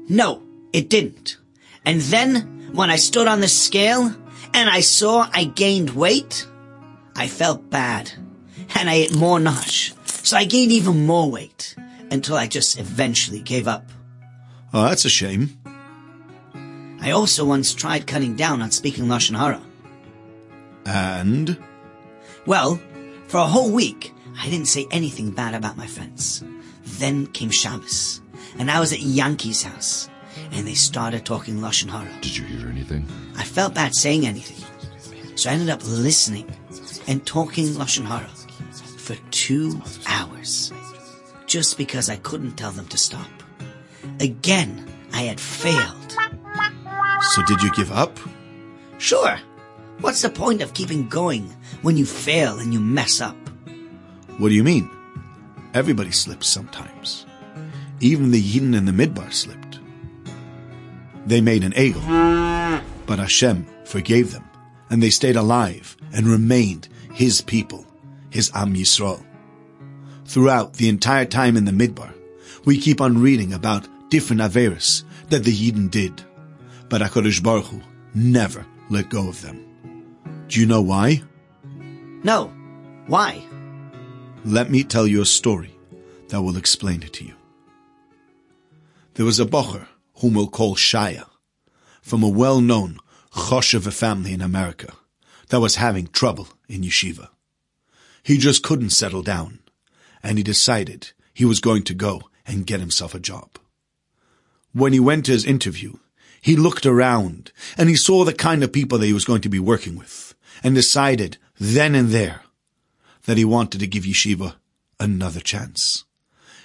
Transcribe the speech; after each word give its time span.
No, 0.08 0.42
it 0.72 0.88
didn't. 0.88 1.36
And 1.84 2.00
then, 2.00 2.70
when 2.72 2.90
I 2.90 2.96
stood 2.96 3.28
on 3.28 3.40
the 3.40 3.48
scale 3.48 4.14
and 4.54 4.70
I 4.70 4.80
saw 4.80 5.28
I 5.32 5.44
gained 5.44 5.90
weight, 5.90 6.46
I 7.14 7.28
felt 7.28 7.68
bad. 7.70 8.12
And 8.76 8.88
I 8.88 8.94
ate 8.94 9.14
more 9.14 9.38
nosh. 9.38 9.92
So 10.24 10.36
I 10.36 10.44
gained 10.44 10.72
even 10.72 11.06
more 11.06 11.30
weight 11.30 11.76
until 12.10 12.36
I 12.36 12.46
just 12.46 12.78
eventually 12.78 13.40
gave 13.40 13.68
up. 13.68 13.90
Oh, 14.72 14.84
that's 14.84 15.04
a 15.04 15.10
shame. 15.10 15.58
I 17.04 17.10
also 17.10 17.44
once 17.44 17.74
tried 17.74 18.06
cutting 18.06 18.34
down 18.34 18.62
on 18.62 18.70
speaking 18.70 19.04
Lashon 19.04 19.36
Hara. 19.36 19.60
And? 20.86 21.62
Well, 22.46 22.80
for 23.26 23.36
a 23.36 23.46
whole 23.46 23.70
week, 23.70 24.14
I 24.40 24.48
didn't 24.48 24.68
say 24.68 24.86
anything 24.90 25.30
bad 25.30 25.52
about 25.52 25.76
my 25.76 25.86
friends. 25.86 26.42
Then 26.82 27.26
came 27.26 27.50
Shabbos, 27.50 28.22
and 28.58 28.70
I 28.70 28.80
was 28.80 28.94
at 28.94 29.00
Yankee's 29.00 29.62
house, 29.62 30.08
and 30.52 30.66
they 30.66 30.72
started 30.72 31.26
talking 31.26 31.58
Lashon 31.58 31.90
Hara. 31.90 32.10
Did 32.22 32.38
you 32.38 32.44
hear 32.44 32.70
anything? 32.70 33.06
I 33.36 33.44
felt 33.44 33.74
bad 33.74 33.94
saying 33.94 34.26
anything, 34.26 34.64
so 35.36 35.50
I 35.50 35.52
ended 35.52 35.68
up 35.68 35.86
listening 35.86 36.50
and 37.06 37.26
talking 37.26 37.66
Lashon 37.66 38.06
Hara 38.06 38.30
for 38.96 39.16
two 39.30 39.78
hours, 40.06 40.72
just 41.44 41.76
because 41.76 42.08
I 42.08 42.16
couldn't 42.16 42.56
tell 42.56 42.70
them 42.70 42.86
to 42.88 42.96
stop. 42.96 43.28
Again, 44.20 44.86
I 45.12 45.24
had 45.24 45.38
failed. 45.38 46.03
So 47.20 47.42
did 47.46 47.62
you 47.62 47.72
give 47.72 47.92
up? 47.92 48.18
Sure. 48.98 49.38
What's 50.00 50.22
the 50.22 50.30
point 50.30 50.62
of 50.62 50.74
keeping 50.74 51.08
going 51.08 51.48
when 51.82 51.96
you 51.96 52.04
fail 52.04 52.58
and 52.58 52.72
you 52.72 52.80
mess 52.80 53.20
up? 53.20 53.36
What 54.38 54.48
do 54.48 54.54
you 54.54 54.64
mean? 54.64 54.90
Everybody 55.72 56.10
slips 56.10 56.46
sometimes. 56.46 57.26
Even 58.00 58.30
the 58.30 58.42
Yidden 58.42 58.76
in 58.76 58.84
the 58.84 58.92
Midbar 58.92 59.32
slipped. 59.32 59.78
They 61.26 61.40
made 61.40 61.64
an 61.64 61.72
egel, 61.72 62.82
but 63.06 63.18
Hashem 63.18 63.66
forgave 63.84 64.32
them, 64.32 64.44
and 64.90 65.02
they 65.02 65.10
stayed 65.10 65.36
alive 65.36 65.96
and 66.12 66.26
remained 66.26 66.88
His 67.12 67.40
people, 67.40 67.86
His 68.30 68.50
Am 68.54 68.74
Yisrael. 68.74 69.24
Throughout 70.26 70.74
the 70.74 70.88
entire 70.88 71.24
time 71.24 71.56
in 71.56 71.64
the 71.64 71.72
Midbar, 71.72 72.12
we 72.64 72.78
keep 72.78 73.00
on 73.00 73.22
reading 73.22 73.52
about 73.52 73.88
different 74.10 74.42
Averis 74.42 75.04
that 75.30 75.44
the 75.44 75.52
Yidden 75.52 75.90
did, 75.90 76.22
but 76.88 77.00
HaKadosh 77.00 77.42
Baruch 77.42 77.66
Hu 77.66 77.80
never 78.14 78.64
let 78.90 79.10
go 79.10 79.28
of 79.28 79.40
them. 79.42 79.64
Do 80.48 80.60
you 80.60 80.66
know 80.66 80.82
why? 80.82 81.22
No. 82.22 82.52
Why? 83.06 83.42
Let 84.44 84.70
me 84.70 84.84
tell 84.84 85.06
you 85.06 85.22
a 85.22 85.26
story 85.26 85.74
that 86.28 86.42
will 86.42 86.56
explain 86.56 87.02
it 87.02 87.12
to 87.14 87.24
you. 87.24 87.34
There 89.14 89.26
was 89.26 89.40
a 89.40 89.46
bocher 89.46 89.86
whom 90.20 90.34
we'll 90.34 90.48
call 90.48 90.74
Shaya, 90.74 91.26
from 92.02 92.22
a 92.22 92.28
well-known 92.28 92.98
Choshev 93.32 93.90
family 93.92 94.32
in 94.32 94.40
America 94.40 94.92
that 95.48 95.60
was 95.60 95.76
having 95.76 96.06
trouble 96.08 96.48
in 96.68 96.82
yeshiva. 96.82 97.28
He 98.22 98.38
just 98.38 98.62
couldn't 98.62 98.90
settle 98.90 99.22
down, 99.22 99.60
and 100.22 100.38
he 100.38 100.44
decided 100.44 101.12
he 101.32 101.44
was 101.44 101.60
going 101.60 101.82
to 101.84 101.94
go 101.94 102.22
and 102.46 102.66
get 102.66 102.80
himself 102.80 103.14
a 103.14 103.20
job. 103.20 103.58
When 104.72 104.92
he 104.92 105.00
went 105.00 105.26
to 105.26 105.32
his 105.32 105.44
interview, 105.44 105.94
he 106.44 106.56
looked 106.56 106.84
around 106.84 107.52
and 107.78 107.88
he 107.88 107.96
saw 107.96 108.22
the 108.22 108.34
kind 108.34 108.62
of 108.62 108.70
people 108.70 108.98
that 108.98 109.06
he 109.06 109.14
was 109.14 109.24
going 109.24 109.40
to 109.40 109.48
be 109.48 109.58
working 109.58 109.96
with 109.96 110.34
and 110.62 110.74
decided 110.74 111.38
then 111.58 111.94
and 111.94 112.10
there 112.10 112.42
that 113.24 113.38
he 113.38 113.46
wanted 113.46 113.80
to 113.80 113.86
give 113.86 114.04
yeshiva 114.04 114.54
another 115.00 115.40
chance. 115.40 116.04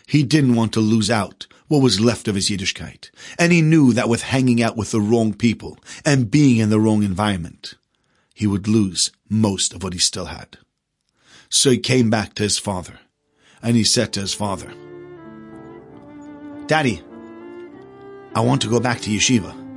He 0.06 0.22
didn't 0.22 0.56
want 0.56 0.74
to 0.74 0.82
lose 0.82 1.10
out 1.10 1.48
what 1.70 1.82
was 1.82 2.02
left 2.02 2.28
of 2.28 2.36
his 2.36 2.50
Yiddishkeit, 2.50 3.10
and 3.38 3.54
he 3.54 3.62
knew 3.62 3.94
that 3.94 4.10
with 4.10 4.24
hanging 4.24 4.62
out 4.62 4.76
with 4.76 4.92
the 4.92 5.00
wrong 5.00 5.34
people 5.34 5.78
and 6.04 6.30
being 6.30 6.58
in 6.58 6.70
the 6.70 6.80
wrong 6.80 7.02
environment, 7.02 7.76
he 8.34 8.48
would 8.48 8.68
lose 8.68 9.12
most 9.30 9.74
of 9.74 9.82
what 9.82 9.94
he 9.94 10.00
still 10.00 10.26
had. 10.26 10.58
So 11.48 11.70
he 11.70 11.78
came 11.78 12.10
back 12.10 12.34
to 12.34 12.44
his 12.44 12.60
father, 12.60 13.00
and 13.64 13.78
he 13.78 13.86
said 13.86 14.12
to 14.12 14.20
his 14.20 14.34
father, 14.34 14.74
Daddy, 16.68 17.02
I 18.36 18.42
want 18.42 18.62
to 18.64 18.70
go 18.70 18.82
back 18.82 19.00
to 19.02 19.10
yeshiva. 19.10 19.69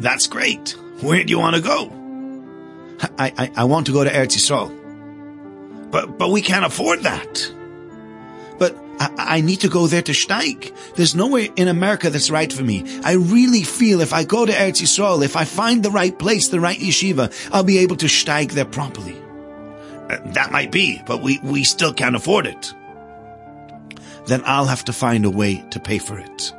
That's 0.00 0.26
great. 0.26 0.70
Where 1.02 1.22
do 1.22 1.30
you 1.30 1.38
want 1.38 1.56
to 1.56 1.62
go? 1.62 1.96
I, 3.18 3.32
I, 3.36 3.52
I 3.56 3.64
want 3.64 3.86
to 3.86 3.92
go 3.92 4.02
to 4.02 4.10
Eretz 4.10 4.36
Yisrael. 4.36 4.76
But, 5.90 6.18
but 6.18 6.30
we 6.30 6.40
can't 6.40 6.64
afford 6.64 7.00
that. 7.00 7.52
But 8.58 8.76
I, 8.98 9.36
I 9.36 9.40
need 9.40 9.60
to 9.60 9.68
go 9.68 9.86
there 9.86 10.02
to 10.02 10.12
steig. 10.12 10.74
There's 10.94 11.14
nowhere 11.14 11.48
in 11.56 11.68
America 11.68 12.10
that's 12.10 12.30
right 12.30 12.52
for 12.52 12.62
me. 12.62 12.84
I 13.04 13.12
really 13.12 13.62
feel 13.62 14.00
if 14.00 14.12
I 14.12 14.24
go 14.24 14.46
to 14.46 14.52
Eretz 14.52 14.80
Yisrael, 14.80 15.22
if 15.22 15.36
I 15.36 15.44
find 15.44 15.82
the 15.82 15.90
right 15.90 16.18
place, 16.18 16.48
the 16.48 16.60
right 16.60 16.78
yeshiva, 16.78 17.32
I'll 17.52 17.64
be 17.64 17.78
able 17.78 17.96
to 17.96 18.06
steig 18.06 18.52
there 18.52 18.64
properly. 18.64 19.16
Uh, 20.08 20.18
that 20.32 20.50
might 20.50 20.72
be, 20.72 21.00
but 21.06 21.22
we, 21.22 21.40
we 21.42 21.64
still 21.64 21.92
can't 21.92 22.16
afford 22.16 22.46
it. 22.46 22.74
Then 24.26 24.42
I'll 24.44 24.66
have 24.66 24.84
to 24.86 24.92
find 24.92 25.24
a 25.24 25.30
way 25.30 25.64
to 25.70 25.80
pay 25.80 25.98
for 25.98 26.18
it. 26.18 26.52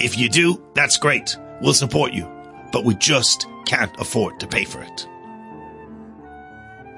If 0.00 0.16
you 0.16 0.28
do, 0.28 0.62
that's 0.74 0.96
great. 0.96 1.36
We'll 1.60 1.74
support 1.74 2.12
you. 2.12 2.37
But 2.72 2.84
we 2.84 2.94
just 2.94 3.46
can't 3.66 3.94
afford 4.00 4.40
to 4.40 4.46
pay 4.46 4.64
for 4.64 4.82
it. 4.82 5.08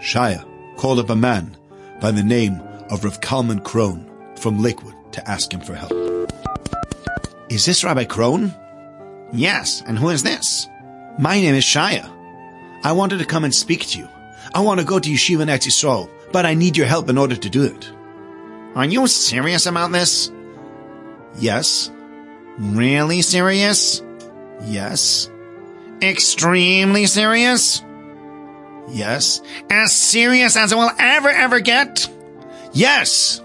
Shaya 0.01 0.45
called 0.77 0.99
up 0.99 1.11
a 1.11 1.17
man 1.17 1.57
by 2.01 2.11
the 2.11 2.23
name 2.23 2.61
of 2.91 3.05
Rav 3.05 3.21
Kalman 3.21 3.61
Krohn 3.61 4.39
from 4.39 4.63
Lakewood 4.63 4.95
to 5.13 5.31
ask 5.31 5.53
him 5.53 5.61
for 5.61 5.75
help. 5.75 5.93
Is 7.51 7.67
this 7.67 7.85
Rabbi 7.85 8.05
Krohn? 8.05 8.55
Yes, 9.33 9.83
and 9.87 9.99
who 9.99 10.09
is 10.09 10.23
this? 10.23 10.69
My 11.19 11.41
name 11.41 11.55
is 11.55 11.65
Shaya. 11.65 12.09
I 12.83 12.93
wanted 12.93 13.19
to 13.19 13.27
come 13.27 13.45
and 13.45 13.55
speak 13.55 13.87
to 13.89 13.99
you. 13.99 14.09
I 14.55 14.61
want 14.61 14.81
to 14.81 14.87
go 14.87 14.99
to 14.99 15.11
Yeshiva 15.11 15.45
Eretz 15.45 15.67
Yisrael, 15.67 16.09
but 16.33 16.47
I 16.47 16.55
need 16.55 16.77
your 16.77 16.87
help 16.87 17.09
in 17.09 17.19
order 17.19 17.37
to 17.37 17.51
do 17.51 17.65
it. 17.65 17.93
Are 18.75 18.87
you 18.87 19.07
serious 19.07 19.67
about 19.67 19.93
this? 19.93 20.33
Yes. 21.39 21.91
Really 22.59 23.23
serious? 23.23 24.03
Yes. 24.65 25.30
Extremely 26.03 27.07
serious? 27.07 27.83
Yes. 28.89 29.41
As 29.69 29.93
serious 29.93 30.57
as 30.57 30.73
it 30.73 30.77
will 30.77 30.91
ever, 30.99 31.29
ever 31.29 31.61
get? 31.61 32.09
Yes. 32.73 33.41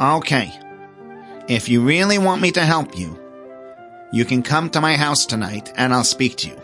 Okay. 0.00 0.52
If 1.48 1.68
you 1.68 1.82
really 1.82 2.18
want 2.18 2.40
me 2.40 2.52
to 2.52 2.64
help 2.64 2.96
you, 2.98 3.18
you 4.12 4.24
can 4.24 4.42
come 4.42 4.70
to 4.70 4.80
my 4.80 4.96
house 4.96 5.26
tonight 5.26 5.72
and 5.76 5.92
I'll 5.92 6.04
speak 6.04 6.36
to 6.38 6.48
you. 6.48 6.60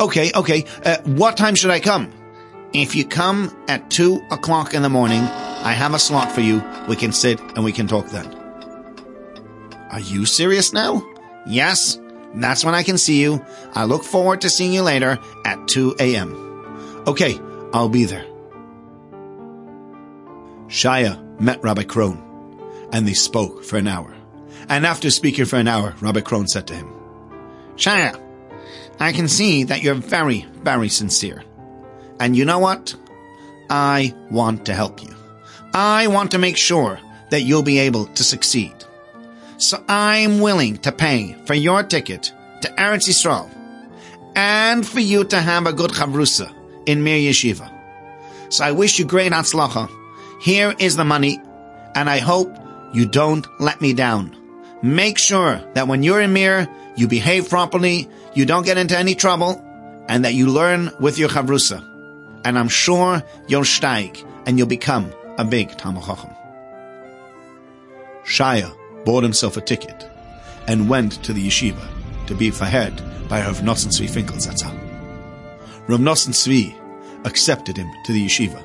Okay, 0.00 0.30
okay. 0.34 0.64
Uh, 0.84 0.98
what 1.04 1.36
time 1.36 1.54
should 1.54 1.70
I 1.70 1.80
come? 1.80 2.12
If 2.72 2.94
you 2.94 3.06
come 3.06 3.56
at 3.68 3.90
two 3.90 4.20
o'clock 4.30 4.74
in 4.74 4.82
the 4.82 4.88
morning, 4.88 5.22
I 5.22 5.72
have 5.72 5.94
a 5.94 5.98
slot 5.98 6.32
for 6.32 6.40
you. 6.40 6.62
We 6.88 6.96
can 6.96 7.12
sit 7.12 7.40
and 7.40 7.64
we 7.64 7.72
can 7.72 7.86
talk 7.86 8.08
then. 8.08 8.26
Are 9.90 10.00
you 10.00 10.26
serious 10.26 10.72
now? 10.72 11.02
Yes. 11.46 11.98
That's 12.36 12.64
when 12.64 12.74
I 12.74 12.82
can 12.82 12.98
see 12.98 13.20
you. 13.20 13.44
I 13.72 13.84
look 13.84 14.04
forward 14.04 14.42
to 14.42 14.50
seeing 14.50 14.72
you 14.72 14.82
later 14.82 15.18
at 15.44 15.68
2 15.68 15.96
a.m. 15.98 17.04
Okay, 17.06 17.38
I'll 17.72 17.88
be 17.88 18.04
there. 18.04 18.26
Shaya 20.68 21.40
met 21.40 21.62
Rabbi 21.62 21.84
Krohn, 21.84 22.20
and 22.92 23.06
they 23.06 23.14
spoke 23.14 23.64
for 23.64 23.76
an 23.76 23.88
hour. 23.88 24.14
And 24.68 24.84
after 24.84 25.10
speaking 25.10 25.44
for 25.44 25.56
an 25.56 25.68
hour, 25.68 25.94
Rabbi 26.00 26.20
Krohn 26.20 26.48
said 26.48 26.66
to 26.66 26.74
him, 26.74 26.92
Shaya, 27.76 28.20
I 28.98 29.12
can 29.12 29.28
see 29.28 29.64
that 29.64 29.82
you're 29.82 29.94
very, 29.94 30.46
very 30.62 30.88
sincere. 30.88 31.42
And 32.18 32.36
you 32.36 32.44
know 32.44 32.58
what? 32.58 32.94
I 33.70 34.14
want 34.30 34.66
to 34.66 34.74
help 34.74 35.02
you. 35.02 35.14
I 35.72 36.06
want 36.08 36.30
to 36.32 36.38
make 36.38 36.56
sure 36.56 36.98
that 37.30 37.42
you'll 37.42 37.62
be 37.62 37.78
able 37.80 38.06
to 38.06 38.24
succeed. 38.24 38.74
So 39.58 39.82
I'm 39.88 40.40
willing 40.40 40.76
to 40.78 40.92
pay 40.92 41.34
for 41.46 41.54
your 41.54 41.82
ticket 41.82 42.32
to 42.60 42.68
Eretz 42.68 43.08
Yisrael 43.08 43.50
and 44.34 44.86
for 44.86 45.00
you 45.00 45.24
to 45.24 45.40
have 45.40 45.66
a 45.66 45.72
good 45.72 45.92
chavrusa 45.92 46.52
in 46.84 47.02
Mir 47.02 47.18
Yeshiva. 47.18 47.72
So 48.50 48.64
I 48.64 48.72
wish 48.72 48.98
you 48.98 49.06
great 49.06 49.32
atzlacha. 49.32 49.90
Here 50.40 50.74
is 50.78 50.96
the 50.96 51.04
money 51.04 51.40
and 51.94 52.10
I 52.10 52.18
hope 52.18 52.54
you 52.92 53.06
don't 53.06 53.46
let 53.58 53.80
me 53.80 53.94
down. 53.94 54.36
Make 54.82 55.16
sure 55.16 55.62
that 55.72 55.88
when 55.88 56.02
you're 56.02 56.20
in 56.20 56.34
Mir, 56.34 56.68
you 56.96 57.08
behave 57.08 57.48
properly, 57.48 58.08
you 58.34 58.44
don't 58.44 58.64
get 58.64 58.78
into 58.78 58.96
any 58.96 59.14
trouble, 59.14 59.62
and 60.08 60.24
that 60.24 60.34
you 60.34 60.48
learn 60.48 60.90
with 61.00 61.18
your 61.18 61.28
chavrusa. 61.28 61.82
And 62.44 62.58
I'm 62.58 62.68
sure 62.68 63.22
you'll 63.48 63.62
steig, 63.62 64.22
and 64.46 64.58
you'll 64.58 64.68
become 64.68 65.12
a 65.38 65.44
big 65.44 65.76
Talmud 65.76 66.04
Chacham. 66.04 66.30
Shaya 68.24 68.74
bought 69.06 69.22
himself 69.22 69.56
a 69.56 69.60
ticket 69.60 70.10
and 70.66 70.90
went 70.90 71.22
to 71.22 71.32
the 71.32 71.46
yeshiva 71.46 71.88
to 72.26 72.34
be 72.34 72.50
fahed 72.50 73.00
by 73.28 73.40
Rav 73.40 73.60
Nosson 73.60 73.88
Tzvi 73.88 74.10
Finkel. 74.10 74.36
Rav 75.86 76.00
Nosson 76.00 76.34
Tzvi 76.34 76.74
accepted 77.24 77.76
him 77.76 77.88
to 78.04 78.12
the 78.12 78.26
yeshiva, 78.26 78.60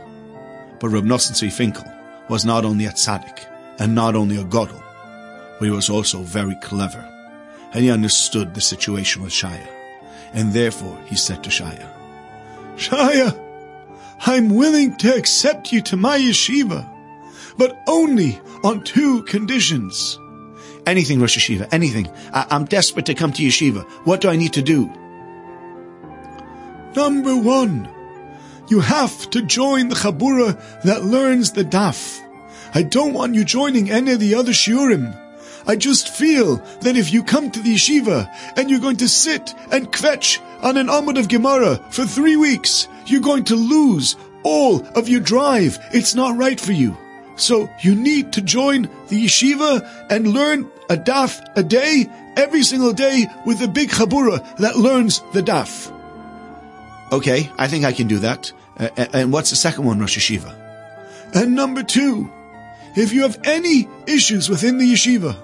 but 0.79 0.89
Rav 0.89 1.03
Nosson 1.03 1.33
Tzvi 1.33 1.51
Finkel 1.51 1.85
was 2.27 2.43
not 2.43 2.65
only 2.65 2.85
a 2.85 2.91
tzaddik 2.91 3.45
and 3.77 3.93
not 3.93 4.15
only 4.15 4.38
a 4.38 4.43
godel, 4.43 4.81
but 5.59 5.65
he 5.65 5.71
was 5.71 5.91
also 5.91 6.23
very 6.23 6.55
clever, 6.55 7.07
and 7.73 7.83
he 7.83 7.91
understood 7.91 8.55
the 8.55 8.61
situation 8.61 9.21
with 9.21 9.31
Shaya, 9.31 9.67
and 10.33 10.53
therefore 10.53 10.97
he 11.05 11.15
said 11.15 11.43
to 11.43 11.51
Shaya, 11.51 11.88
Shaya, 12.77 13.39
I'm 14.21 14.55
willing 14.55 14.97
to 14.97 15.15
accept 15.15 15.71
you 15.71 15.81
to 15.83 15.97
my 15.97 16.17
yeshiva, 16.17 16.88
but 17.57 17.79
only 17.88 18.41
on 18.63 18.83
two 18.83 19.21
conditions. 19.23 20.17
Anything, 20.86 21.19
Rosh 21.22 21.38
Yeshiva, 21.38 21.68
anything. 21.72 22.10
I- 22.33 22.48
am 22.50 22.66
desperate 22.66 23.06
to 23.06 23.13
come 23.13 23.31
to 23.33 23.44
Yeshiva. 23.44 23.83
What 24.04 24.22
do 24.22 24.30
I 24.30 24.36
need 24.36 24.54
to 24.54 24.62
do? 24.62 24.89
Number 26.95 27.36
one, 27.36 27.88
you 28.68 28.80
have 28.80 29.30
to 29.30 29.42
join 29.42 29.89
the 29.89 29.95
Chabura 29.95 30.60
that 30.83 31.06
learns 31.06 31.51
the 31.51 31.63
Daf. 31.63 32.19
I 32.74 32.83
don't 32.83 33.13
want 33.13 33.36
you 33.36 33.44
joining 33.44 33.92
any 33.92 34.13
of 34.13 34.19
the 34.19 34.36
other 34.36 34.54
Shiurim. 34.54 35.16
I 35.68 35.75
just 35.75 36.10
feel 36.10 36.57
that 36.81 36.98
if 36.98 37.13
you 37.13 37.24
come 37.24 37.51
to 37.51 37.60
the 37.60 37.75
yeshiva 37.75 38.27
and 38.57 38.69
you're 38.69 38.80
going 38.80 38.98
to 38.98 39.07
sit 39.07 39.54
and 39.72 39.92
kvetch 39.92 40.39
on 40.63 40.77
an 40.77 40.88
Amud 40.88 41.19
of 41.19 41.27
Gemara 41.27 41.80
for 41.92 42.06
three 42.06 42.36
weeks, 42.36 42.88
you're 43.06 43.22
going 43.22 43.44
to 43.45 43.56
lose 43.56 44.16
all 44.44 44.84
of 44.95 45.07
your 45.07 45.19
drive. 45.19 45.77
It's 45.94 46.16
not 46.16 46.38
right 46.38 46.60
for 46.60 46.72
you. 46.72 46.98
So 47.41 47.71
you 47.79 47.95
need 47.95 48.33
to 48.33 48.41
join 48.41 48.83
the 49.07 49.25
yeshiva 49.25 49.81
and 50.11 50.27
learn 50.27 50.69
a 50.91 50.95
daf 50.95 51.41
a 51.55 51.63
day, 51.63 52.07
every 52.38 52.61
single 52.61 52.93
day, 52.93 53.25
with 53.47 53.63
a 53.63 53.67
big 53.67 53.89
chabura 53.89 54.57
that 54.57 54.77
learns 54.77 55.21
the 55.33 55.41
daf. 55.41 55.91
Okay, 57.11 57.49
I 57.57 57.67
think 57.67 57.83
I 57.83 57.93
can 57.93 58.07
do 58.07 58.19
that. 58.19 58.51
Uh, 58.77 58.89
and 59.11 59.33
what's 59.33 59.49
the 59.49 59.55
second 59.55 59.85
one, 59.85 59.99
Rosh 59.99 60.17
Yeshiva? 60.17 60.53
And 61.33 61.55
number 61.55 61.81
two, 61.81 62.31
if 62.95 63.11
you 63.11 63.23
have 63.23 63.39
any 63.43 63.89
issues 64.05 64.47
within 64.47 64.77
the 64.77 64.93
yeshiva, 64.93 65.35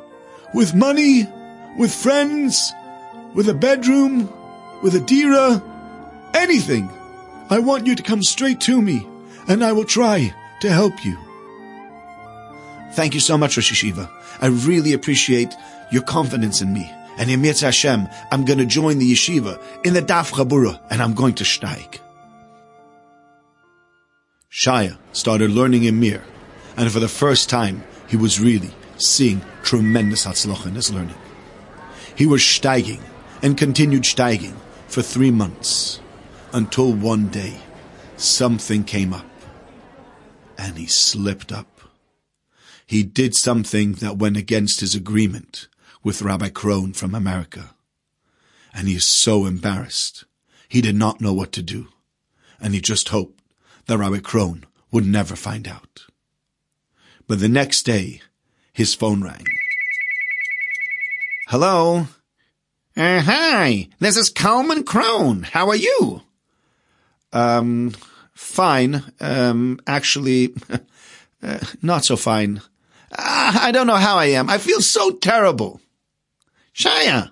with 0.53 0.75
money, 0.75 1.27
with 1.79 1.93
friends, 1.93 2.73
with 3.33 3.49
a 3.49 3.55
bedroom, 3.55 4.31
with 4.83 4.93
a 4.93 5.01
dira, 5.01 5.63
anything, 6.35 6.91
I 7.49 7.57
want 7.57 7.87
you 7.87 7.95
to 7.95 8.03
come 8.03 8.21
straight 8.21 8.61
to 8.61 8.79
me, 8.79 9.07
and 9.47 9.63
I 9.63 9.71
will 9.71 9.85
try 9.85 10.31
to 10.61 10.69
help 10.69 11.03
you. 11.03 11.17
Thank 12.93 13.13
you 13.13 13.19
so 13.19 13.37
much, 13.37 13.57
Rosh 13.57 13.71
Yeshiva. 13.71 14.09
I 14.41 14.47
really 14.47 14.93
appreciate 14.93 15.53
your 15.91 16.03
confidence 16.03 16.61
in 16.61 16.73
me. 16.73 16.91
And 17.17 17.31
in 17.31 17.43
Hashem, 17.43 18.07
I'm 18.31 18.45
going 18.45 18.59
to 18.59 18.65
join 18.65 18.99
the 18.99 19.11
yeshiva 19.11 19.59
in 19.83 19.93
the 19.93 20.01
Daf 20.01 20.31
Chabura, 20.31 20.79
and 20.91 21.01
I'm 21.01 21.15
going 21.15 21.33
to 21.35 21.43
steig. 21.43 21.99
Shaya 24.51 24.97
started 25.13 25.51
learning 25.51 25.83
in 25.83 25.99
Mir, 25.99 26.23
and 26.77 26.91
for 26.91 26.99
the 26.99 27.07
first 27.07 27.49
time, 27.49 27.83
he 28.07 28.17
was 28.17 28.39
really 28.39 28.71
seeing 28.97 29.41
tremendous 29.63 30.25
hatzloch 30.25 30.65
in 30.65 30.75
his 30.75 30.93
learning. 30.93 31.15
He 32.15 32.25
was 32.25 32.41
steiging 32.41 33.01
and 33.41 33.57
continued 33.57 34.03
steiging 34.03 34.55
for 34.87 35.01
three 35.01 35.31
months 35.31 35.99
until 36.53 36.93
one 36.93 37.27
day 37.27 37.57
something 38.15 38.83
came 38.83 39.13
up 39.13 39.25
and 40.57 40.77
he 40.77 40.87
slipped 40.87 41.51
up. 41.51 41.76
He 42.87 43.03
did 43.03 43.35
something 43.35 43.93
that 43.93 44.17
went 44.17 44.37
against 44.37 44.79
his 44.79 44.95
agreement 44.95 45.67
with 46.03 46.21
Rabbi 46.21 46.49
Krohn 46.49 46.95
from 46.95 47.13
America. 47.13 47.75
And 48.73 48.87
he 48.87 48.95
is 48.95 49.05
so 49.05 49.45
embarrassed. 49.45 50.23
He 50.69 50.79
did 50.79 50.95
not 50.95 51.19
know 51.19 51.33
what 51.33 51.51
to 51.53 51.61
do. 51.61 51.89
And 52.61 52.73
he 52.73 52.79
just 52.79 53.09
hoped 53.09 53.43
that 53.87 53.97
Rabbi 53.97 54.19
Krohn 54.19 54.63
would 54.89 55.05
never 55.05 55.35
find 55.35 55.67
out. 55.67 56.05
But 57.27 57.41
the 57.41 57.49
next 57.49 57.83
day, 57.83 58.21
his 58.71 58.93
phone 58.93 59.21
rang. 59.21 59.43
Hello? 61.47 62.07
Uh, 62.95 63.21
hi, 63.21 63.89
this 63.99 64.15
is 64.15 64.29
Kalman 64.29 64.83
Krohn. 64.83 65.43
How 65.43 65.67
are 65.67 65.75
you? 65.75 66.21
Um, 67.33 67.93
fine. 68.33 69.03
Um, 69.19 69.79
actually, 69.85 70.53
uh, 71.43 71.59
not 71.81 72.05
so 72.05 72.15
fine. 72.15 72.61
Uh, 73.11 73.59
I 73.61 73.71
don't 73.71 73.87
know 73.87 73.95
how 73.95 74.17
I 74.17 74.25
am. 74.25 74.49
I 74.49 74.57
feel 74.57 74.81
so 74.81 75.11
terrible. 75.11 75.81
Shaya, 76.73 77.31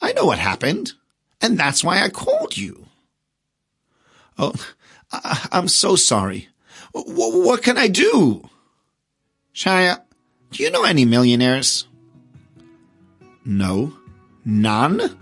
I 0.00 0.12
know 0.12 0.26
what 0.26 0.38
happened, 0.38 0.92
and 1.40 1.58
that's 1.58 1.84
why 1.84 2.02
I 2.02 2.08
called 2.08 2.56
you. 2.56 2.86
Oh, 4.38 4.54
I, 5.12 5.48
am 5.52 5.68
so 5.68 5.96
sorry. 5.96 6.48
W- 6.94 7.44
what 7.44 7.62
can 7.62 7.76
I 7.76 7.88
do? 7.88 8.48
Shaya, 9.54 10.00
do 10.50 10.62
you 10.62 10.70
know 10.70 10.84
any 10.84 11.04
millionaires? 11.04 11.86
No. 13.44 13.92
None? 14.44 15.18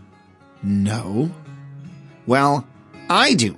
No. 0.62 1.30
Well, 2.26 2.66
I 3.08 3.34
do. 3.34 3.56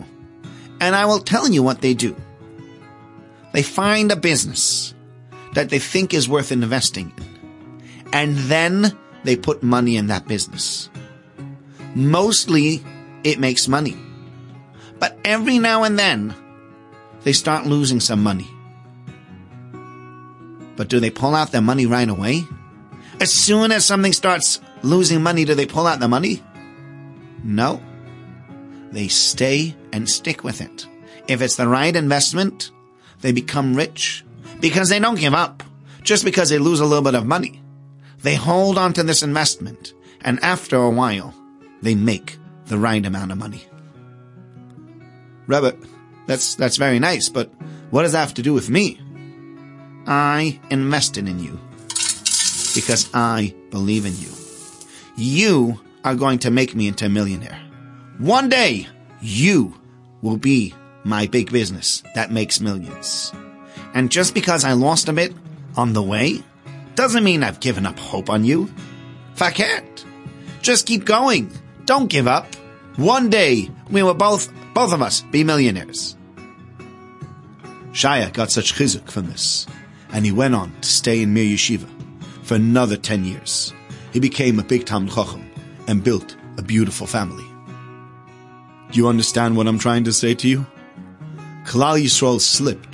And 0.80 0.94
I 0.94 1.06
will 1.06 1.20
tell 1.20 1.48
you 1.48 1.62
what 1.62 1.80
they 1.80 1.94
do. 1.94 2.16
They 3.52 3.62
find 3.62 4.10
a 4.10 4.16
business 4.16 4.93
that 5.54 5.70
they 5.70 5.78
think 5.78 6.12
is 6.12 6.28
worth 6.28 6.52
investing 6.52 7.12
in. 7.16 7.34
And 8.12 8.36
then 8.36 8.96
they 9.24 9.36
put 9.36 9.62
money 9.62 9.96
in 9.96 10.08
that 10.08 10.28
business. 10.28 10.88
Mostly 11.94 12.84
it 13.24 13.38
makes 13.38 13.66
money. 13.66 13.96
But 14.98 15.18
every 15.24 15.58
now 15.58 15.84
and 15.84 15.98
then 15.98 16.34
they 17.22 17.32
start 17.32 17.66
losing 17.66 18.00
some 18.00 18.22
money. 18.22 18.48
But 20.76 20.88
do 20.88 21.00
they 21.00 21.10
pull 21.10 21.34
out 21.34 21.52
their 21.52 21.62
money 21.62 21.86
right 21.86 22.08
away? 22.08 22.44
As 23.20 23.32
soon 23.32 23.70
as 23.72 23.84
something 23.84 24.12
starts 24.12 24.60
losing 24.82 25.22
money, 25.22 25.44
do 25.44 25.54
they 25.54 25.66
pull 25.66 25.86
out 25.86 26.00
the 26.00 26.08
money? 26.08 26.42
No. 27.42 27.80
They 28.90 29.08
stay 29.08 29.74
and 29.92 30.08
stick 30.08 30.44
with 30.44 30.60
it. 30.60 30.86
If 31.28 31.42
it's 31.42 31.56
the 31.56 31.68
right 31.68 31.94
investment, 31.94 32.70
they 33.20 33.32
become 33.32 33.74
rich 33.74 34.23
because 34.60 34.88
they 34.88 34.98
don't 34.98 35.18
give 35.18 35.34
up 35.34 35.62
just 36.02 36.24
because 36.24 36.50
they 36.50 36.58
lose 36.58 36.80
a 36.80 36.84
little 36.84 37.04
bit 37.04 37.14
of 37.14 37.26
money. 37.26 37.62
They 38.22 38.34
hold 38.34 38.78
on 38.78 38.92
to 38.94 39.02
this 39.02 39.22
investment 39.22 39.94
and 40.24 40.42
after 40.42 40.76
a 40.76 40.90
while, 40.90 41.34
they 41.82 41.94
make 41.94 42.38
the 42.66 42.78
right 42.78 43.04
amount 43.04 43.30
of 43.30 43.38
money. 43.38 43.62
Rebbe, 45.46 45.76
that's, 46.26 46.54
that's 46.54 46.78
very 46.78 46.98
nice, 46.98 47.28
but 47.28 47.50
what 47.90 48.02
does 48.02 48.12
that 48.12 48.20
have 48.20 48.34
to 48.34 48.42
do 48.42 48.54
with 48.54 48.70
me? 48.70 48.98
I 50.06 50.58
invested 50.70 51.28
in 51.28 51.38
you 51.38 51.60
because 52.74 53.10
I 53.12 53.54
believe 53.70 54.06
in 54.06 54.16
you. 54.16 54.30
You 55.16 55.80
are 56.02 56.14
going 56.14 56.38
to 56.40 56.50
make 56.50 56.74
me 56.74 56.88
into 56.88 57.06
a 57.06 57.10
millionaire. 57.10 57.60
One 58.18 58.48
day, 58.48 58.88
you 59.20 59.74
will 60.22 60.38
be 60.38 60.74
my 61.04 61.26
big 61.26 61.52
business 61.52 62.02
that 62.14 62.32
makes 62.32 62.60
millions. 62.60 63.32
And 63.94 64.10
just 64.10 64.34
because 64.34 64.64
I 64.64 64.72
lost 64.72 65.08
a 65.08 65.12
bit 65.12 65.32
on 65.76 65.92
the 65.92 66.02
way, 66.02 66.42
doesn't 66.96 67.24
mean 67.24 67.42
I've 67.42 67.60
given 67.60 67.86
up 67.86 67.98
hope 67.98 68.28
on 68.28 68.44
you. 68.44 68.68
Farkert. 69.36 70.04
Just 70.62 70.86
keep 70.86 71.04
going. 71.04 71.50
Don't 71.84 72.08
give 72.08 72.26
up. 72.26 72.54
One 72.96 73.30
day, 73.30 73.70
we 73.90 74.02
will 74.02 74.14
both, 74.14 74.52
both 74.74 74.92
of 74.92 75.02
us, 75.02 75.22
be 75.22 75.44
millionaires. 75.44 76.16
Shaya 77.92 78.32
got 78.32 78.50
such 78.50 78.74
chizuk 78.74 79.10
from 79.10 79.26
this, 79.26 79.66
and 80.12 80.24
he 80.24 80.32
went 80.32 80.54
on 80.54 80.72
to 80.80 80.88
stay 80.88 81.22
in 81.22 81.32
Mir 81.32 81.44
Yeshiva 81.44 81.88
for 82.42 82.54
another 82.54 82.96
10 82.96 83.24
years. 83.24 83.72
He 84.12 84.20
became 84.20 84.58
a 84.58 84.64
big 84.64 84.86
Talmud 84.86 85.12
Chacham 85.12 85.50
and 85.88 86.04
built 86.04 86.36
a 86.56 86.62
beautiful 86.62 87.06
family. 87.06 87.44
Do 88.90 88.98
you 88.98 89.08
understand 89.08 89.56
what 89.56 89.66
I'm 89.66 89.78
trying 89.78 90.04
to 90.04 90.12
say 90.12 90.34
to 90.34 90.48
you? 90.48 90.66
Klal 91.64 92.00
Yisrael 92.00 92.40
slipped 92.40 92.93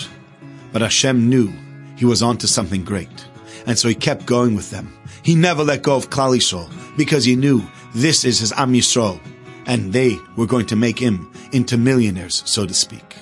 but 0.73 0.83
Hashem 0.83 1.29
knew 1.29 1.53
he 1.97 2.05
was 2.05 2.23
onto 2.23 2.47
something 2.47 2.85
great. 2.85 3.27
And 3.67 3.79
so 3.79 3.89
he 3.89 3.95
kept 3.95 4.27
going 4.27 4.55
with 4.55 4.71
them. 4.71 4.93
He 5.23 5.35
never 5.35 5.63
let 5.63 5.83
go 5.83 5.97
of 5.97 6.11
Klal 6.11 6.37
Yisrael 6.37 6.71
because 6.97 7.25
he 7.25 7.37
knew 7.37 7.63
this 7.95 8.25
is 8.25 8.39
his 8.39 8.53
Am 8.53 8.73
Yisrael 8.73 9.21
and 9.67 9.93
they 9.93 10.19
were 10.37 10.47
going 10.47 10.67
to 10.67 10.77
make 10.77 10.99
him 10.99 11.31
into 11.53 11.77
millionaires, 11.77 12.43
so 12.47 12.67
to 12.67 12.75
speak. 12.75 13.17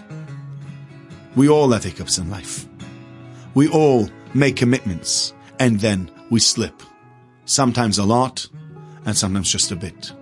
We 1.37 1.49
all 1.49 1.71
have 1.73 1.85
hiccups 1.85 2.19
in 2.19 2.31
life. 2.31 2.67
We 3.55 3.69
all 3.69 4.09
make 4.35 4.57
commitments, 4.57 5.33
and 5.59 5.81
then 5.81 6.11
we 6.31 6.40
slip. 6.40 6.83
Sometimes 7.45 7.99
a 7.99 8.05
lot, 8.05 8.47
and 9.05 9.17
sometimes 9.17 9.50
just 9.50 9.73
a 9.73 9.76
bit. 9.76 10.12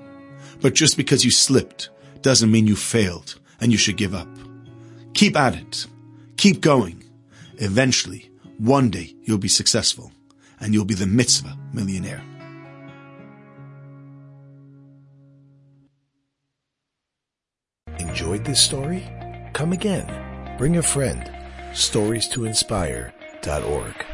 But 0.61 0.75
just 0.75 0.97
because 0.97 1.25
you 1.25 1.31
slipped 1.31 1.91
doesn't 2.23 2.51
mean 2.51 2.67
you 2.67 2.77
failed 2.77 3.39
and 3.61 3.73
you 3.73 3.79
should 3.79 3.97
give 3.97 4.15
up. 4.15 4.29
Keep 5.15 5.37
at 5.37 5.55
it. 5.55 5.87
Keep 6.37 6.61
going. 6.61 7.03
Eventually, 7.59 8.31
one 8.59 8.91
day 8.91 9.15
you'll 9.23 9.39
be 9.39 9.49
successful 9.49 10.13
and 10.61 10.75
you'll 10.75 10.85
be 10.85 10.95
the 10.95 11.07
mitzvah 11.07 11.57
millionaire. 11.73 12.23
Enjoyed 17.99 18.45
this 18.45 18.63
story? 18.63 19.07
Come 19.53 19.73
again. 19.73 20.57
Bring 20.59 20.77
a 20.77 20.83
friend. 20.83 21.31
Stories 21.75 22.29
to 22.29 22.45
inspire.org. 22.45 24.07